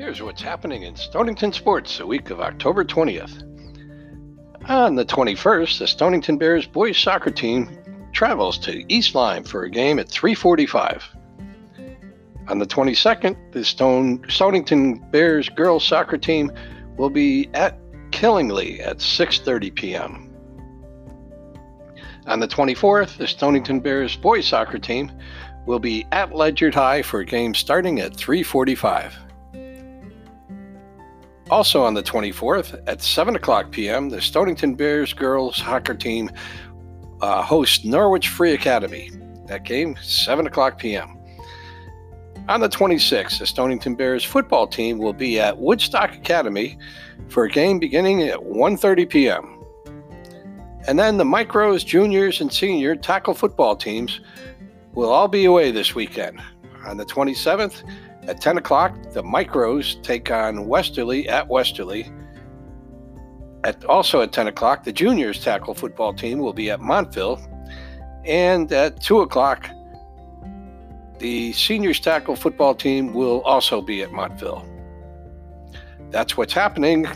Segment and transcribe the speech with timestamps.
[0.00, 3.42] Here's what's happening in Stonington sports the week of October 20th.
[4.66, 7.68] On the 21st, the Stonington Bears boys soccer team
[8.14, 11.06] travels to East Lyme for a game at 345.
[12.48, 16.50] On the 22nd, the Stone, Stonington Bears girls soccer team
[16.96, 17.78] will be at
[18.10, 20.34] Killingly at 6:30 p.m.
[22.26, 25.12] On the 24th, the Stonington Bears boys soccer team
[25.66, 29.29] will be at Ledyard High for a game starting at 3:45.
[31.50, 36.30] Also on the 24th at 7 o'clock p.m., the Stonington Bears girls soccer team
[37.20, 39.10] uh, hosts Norwich Free Academy.
[39.46, 41.18] That game 7 o'clock p.m.
[42.48, 46.78] On the 26th, the Stonington Bears football team will be at Woodstock Academy
[47.28, 49.64] for a game beginning at 1:30 p.m.
[50.86, 54.20] And then the micros, juniors, and senior tackle football teams
[54.94, 56.40] will all be away this weekend.
[56.86, 57.82] On the 27th
[58.26, 62.10] at 10 o'clock, the micros take on Westerly at Westerly.
[63.64, 67.40] At also at 10 o'clock, the juniors tackle football team will be at Montville.
[68.24, 69.68] And at 2 o'clock,
[71.18, 74.66] the seniors tackle football team will also be at Montville.
[76.10, 77.06] That's what's happening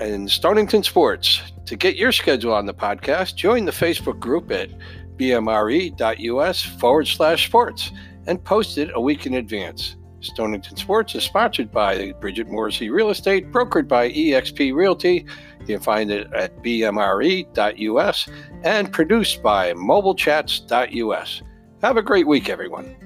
[0.00, 1.42] in Stonington Sports.
[1.66, 4.70] To get your schedule on the podcast, join the Facebook group at
[5.16, 7.90] bmre.us forward slash sports
[8.26, 9.96] and post it a week in advance.
[10.26, 15.26] Stonington Sports is sponsored by Bridget Morrissey Real Estate, brokered by eXp Realty.
[15.60, 18.28] You can find it at bmre.us
[18.62, 21.42] and produced by mobilechats.us.
[21.82, 22.96] Have a great week, everyone.